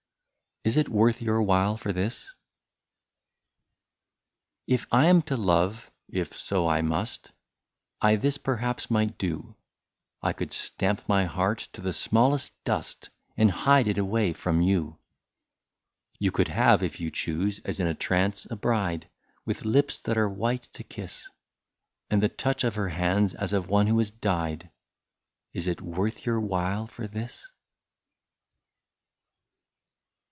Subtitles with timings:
[0.63, 2.29] 15 IS IT WORTH YOUR WHILE FOR THIS?"
[4.75, 7.31] If I am to love— if so I must—
[8.09, 9.55] I this perhaps might do,—
[10.21, 14.83] I could stamp my heart to the smallest dust, And hide it away from you!
[14.99, 14.99] '^
[16.19, 19.09] You could have, if you chose, as in trance a bride.
[19.43, 21.27] With lips that are white to kiss,
[22.11, 24.69] And the touch of her hands as of one who has died—
[25.53, 27.47] Is it worth your while for this